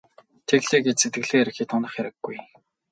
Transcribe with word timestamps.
Тэглээ 0.47 0.81
гээд 0.85 0.97
сэтгэлээр 1.01 1.49
хэт 1.55 1.69
унах 1.75 1.93
хэрэггүй. 1.95 2.37